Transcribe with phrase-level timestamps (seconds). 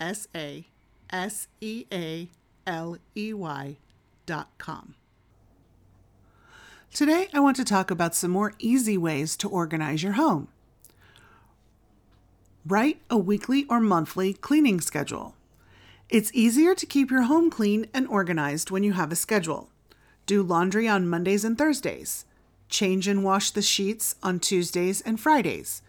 [0.00, 0.66] S A
[1.10, 2.28] S E A
[2.66, 3.76] L E Y
[4.26, 4.94] dot com.
[6.92, 10.48] Today, I want to talk about some more easy ways to organize your home.
[12.66, 15.34] Write a weekly or monthly cleaning schedule.
[16.08, 19.70] It's easier to keep your home clean and organized when you have a schedule.
[20.26, 22.24] Do laundry on Mondays and Thursdays.
[22.68, 25.82] Change and wash the sheets on Tuesdays and Fridays.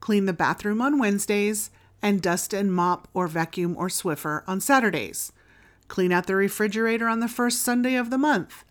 [0.00, 1.70] Clean the bathroom on Wednesdays
[2.04, 5.32] and dust and mop or vacuum or Swiffer on Saturdays.
[5.88, 8.62] Clean out the refrigerator on the first Sunday of the month.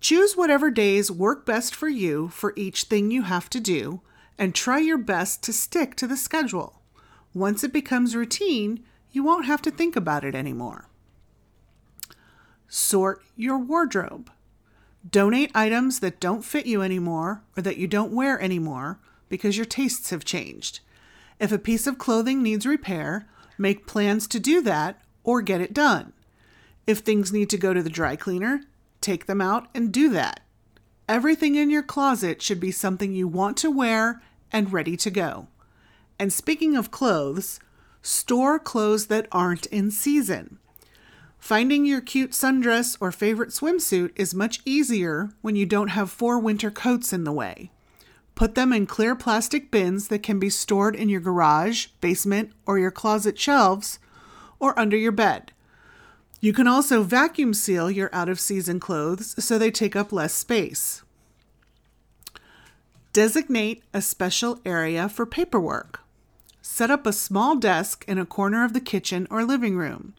[0.00, 4.00] Choose whatever days work best for you for each thing you have to do
[4.38, 6.80] and try your best to stick to the schedule.
[7.34, 10.88] Once it becomes routine, you won't have to think about it anymore.
[12.66, 14.30] Sort your wardrobe.
[15.08, 19.66] Donate items that don't fit you anymore or that you don't wear anymore because your
[19.66, 20.80] tastes have changed.
[21.38, 23.26] If a piece of clothing needs repair,
[23.58, 26.12] make plans to do that or get it done.
[26.86, 28.62] If things need to go to the dry cleaner,
[29.00, 30.40] take them out and do that.
[31.08, 35.48] Everything in your closet should be something you want to wear and ready to go.
[36.18, 37.60] And speaking of clothes,
[38.00, 40.58] store clothes that aren't in season.
[41.38, 46.38] Finding your cute sundress or favorite swimsuit is much easier when you don't have four
[46.38, 47.70] winter coats in the way.
[48.34, 52.78] Put them in clear plastic bins that can be stored in your garage, basement, or
[52.78, 53.98] your closet shelves,
[54.58, 55.52] or under your bed.
[56.40, 60.34] You can also vacuum seal your out of season clothes so they take up less
[60.34, 61.02] space.
[63.12, 66.00] Designate a special area for paperwork.
[66.60, 70.14] Set up a small desk in a corner of the kitchen or living room.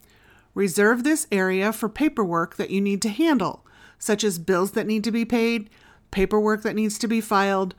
[0.53, 3.65] Reserve this area for paperwork that you need to handle,
[3.99, 5.69] such as bills that need to be paid,
[6.11, 7.75] paperwork that needs to be filed,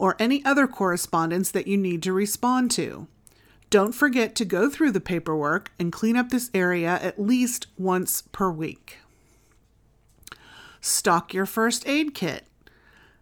[0.00, 3.06] or any other correspondence that you need to respond to.
[3.68, 8.22] Don't forget to go through the paperwork and clean up this area at least once
[8.32, 8.96] per week.
[10.80, 12.46] Stock your first aid kit.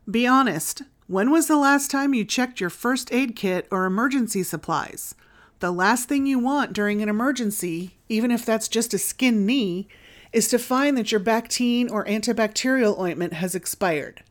[0.08, 4.44] Be honest, when was the last time you checked your first aid kit or emergency
[4.44, 5.16] supplies?
[5.58, 9.88] The last thing you want during an emergency, even if that's just a skin knee,
[10.32, 14.22] is to find that your Bactine or antibacterial ointment has expired.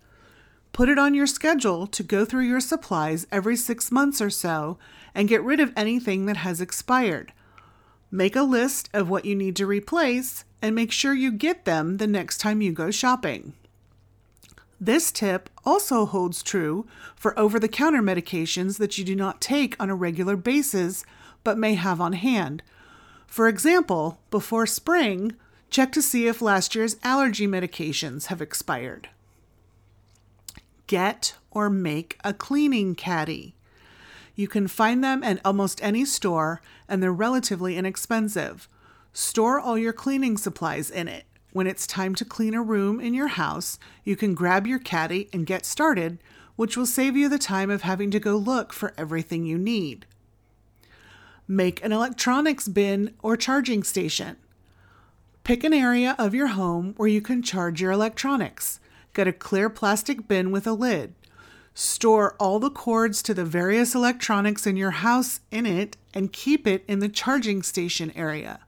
[0.78, 4.78] Put it on your schedule to go through your supplies every six months or so
[5.16, 7.34] and get rid of anything that has expired.
[8.12, 11.98] Make a list of what you need to replace and make sure you get them
[11.98, 13.54] the next time you go shopping.
[14.80, 19.76] This tip also holds true for over the counter medications that you do not take
[19.82, 21.04] on a regular basis
[21.44, 22.62] but may have on hand.
[23.26, 25.32] For example, before spring,
[25.72, 29.10] check to see if last year's allergy medications have expired
[30.88, 33.54] get or make a cleaning caddy.
[34.36, 38.68] You can find them at almost any store and they're relatively inexpensive.
[39.14, 41.26] Store all your cleaning supplies in it.
[41.52, 45.28] When it's time to clean a room in your house, you can grab your caddy
[45.34, 46.20] and get started,
[46.56, 50.06] which will save you the time of having to go look for everything you need.
[51.48, 54.36] Make an electronics bin or charging station.
[55.44, 58.80] Pick an area of your home where you can charge your electronics.
[59.18, 61.16] Get a clear plastic bin with a lid.
[61.74, 66.68] Store all the cords to the various electronics in your house in it and keep
[66.68, 68.60] it in the charging station area.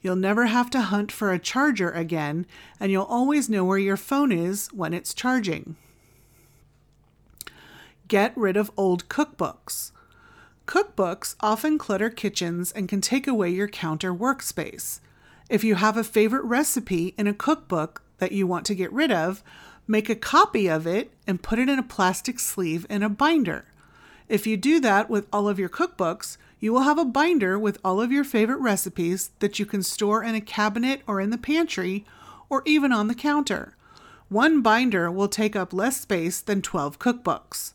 [0.00, 2.46] You'll never have to hunt for a charger again,
[2.78, 5.74] and you'll always know where your phone is when it's charging.
[8.06, 9.90] Get rid of old cookbooks.
[10.68, 15.00] Cookbooks often clutter kitchens and can take away your counter workspace.
[15.50, 19.10] If you have a favorite recipe in a cookbook that you want to get rid
[19.10, 19.42] of,
[19.88, 23.66] Make a copy of it and put it in a plastic sleeve in a binder.
[24.28, 27.78] If you do that with all of your cookbooks, you will have a binder with
[27.84, 31.38] all of your favorite recipes that you can store in a cabinet or in the
[31.38, 32.04] pantry
[32.48, 33.76] or even on the counter.
[34.28, 37.72] One binder will take up less space than 12 cookbooks.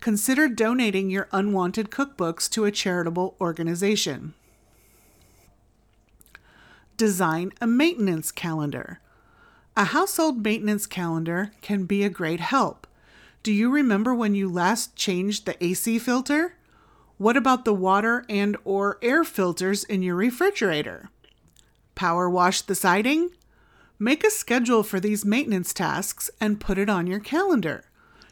[0.00, 4.34] Consider donating your unwanted cookbooks to a charitable organization.
[6.96, 9.00] Design a maintenance calendar.
[9.78, 12.86] A household maintenance calendar can be a great help.
[13.42, 16.54] Do you remember when you last changed the AC filter?
[17.18, 21.10] What about the water and or air filters in your refrigerator?
[21.94, 23.32] Power wash the siding?
[23.98, 27.84] Make a schedule for these maintenance tasks and put it on your calendar.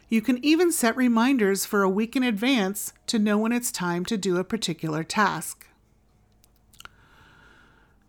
[0.09, 4.03] You can even set reminders for a week in advance to know when it's time
[4.05, 5.67] to do a particular task.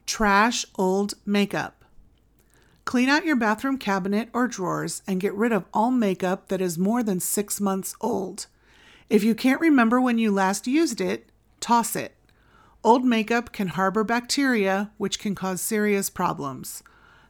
[0.07, 1.86] Trash old makeup.
[2.87, 6.79] Clean out your bathroom cabinet or drawers and get rid of all makeup that is
[6.79, 8.47] more than six months old.
[9.11, 11.29] If you can't remember when you last used it,
[11.59, 12.15] toss it.
[12.85, 16.85] Old makeup can harbor bacteria, which can cause serious problems.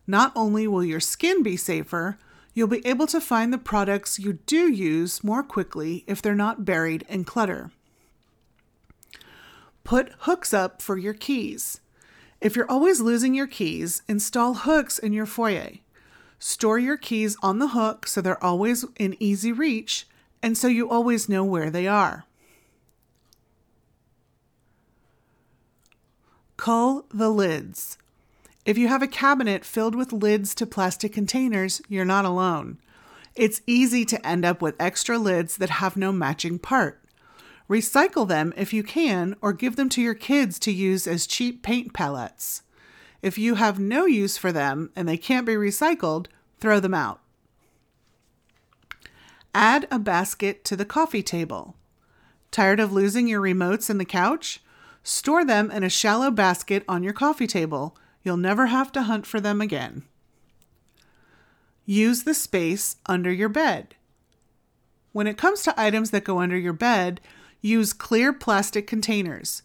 [0.06, 2.18] Not only will your skin be safer,
[2.52, 6.66] you'll be able to find the products you do use more quickly if they're not
[6.66, 7.70] buried in clutter.
[9.84, 11.80] Put hooks up for your keys.
[12.40, 15.72] If you're always losing your keys, install hooks in your foyer.
[16.38, 20.06] Store your keys on the hook so they're always in easy reach
[20.42, 22.24] and so you always know where they are.
[26.56, 27.98] Cull the lids.
[28.64, 32.78] If you have a cabinet filled with lids to plastic containers, you're not alone.
[33.34, 37.00] It's easy to end up with extra lids that have no matching part.
[37.68, 41.62] Recycle them if you can, or give them to your kids to use as cheap
[41.62, 42.62] paint palettes.
[43.22, 46.26] If you have no use for them and they can't be recycled,
[46.60, 47.20] throw them out.
[49.54, 51.74] Add a basket to the coffee table.
[52.50, 54.62] Tired of losing your remotes in the couch?
[55.02, 57.96] Store them in a shallow basket on your coffee table.
[58.22, 60.02] You'll never have to hunt for them again.
[61.84, 63.94] Use the space under your bed.
[65.12, 67.20] When it comes to items that go under your bed,
[67.60, 69.62] use clear plastic containers.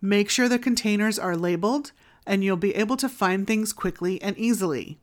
[0.00, 1.92] Make sure the containers are labeled
[2.26, 4.98] and you'll be able to find things quickly and easily.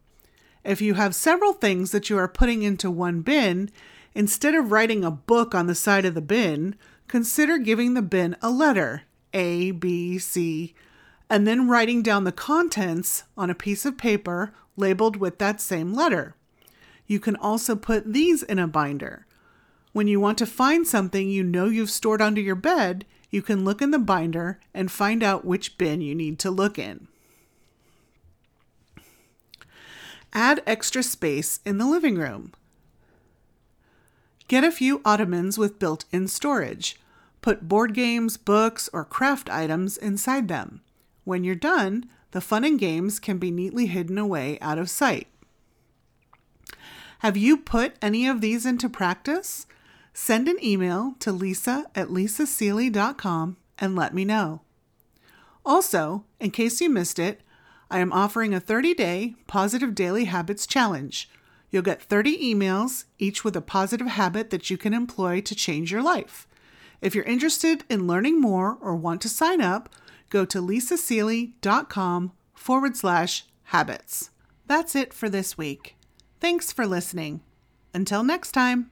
[0.64, 3.70] If you have several things that you are putting into one bin,
[4.14, 6.76] instead of writing a book on the side of the bin,
[7.08, 9.04] consider giving the bin a letter
[9.34, 10.74] A, B, C,
[11.30, 15.94] and then writing down the contents on a piece of paper labeled with that same
[15.94, 16.36] letter.
[17.08, 19.26] You can also put these in a binder.
[19.96, 23.64] When you want to find something you know you've stored under your bed, you can
[23.64, 27.08] look in the binder and find out which bin you need to look in.
[30.34, 32.52] Add extra space in the living room.
[34.50, 37.00] Get a few ottomans with built in storage.
[37.40, 40.82] Put board games, books, or craft items inside them.
[41.24, 45.28] When you're done, the fun and games can be neatly hidden away out of sight.
[47.20, 49.66] Have you put any of these into practice?
[50.18, 54.62] Send an email to lisa at lisasealey.com and let me know.
[55.66, 57.42] Also, in case you missed it,
[57.92, 61.30] I am offering a 30 day positive daily habits challenge.
[61.70, 65.92] You'll get 30 emails, each with a positive habit that you can employ to change
[65.92, 66.48] your life.
[67.02, 69.94] If you're interested in learning more or want to sign up,
[70.30, 74.30] go to lisasealey.com forward slash habits.
[74.66, 75.98] That's it for this week.
[76.40, 77.42] Thanks for listening.
[77.94, 78.92] Until next time.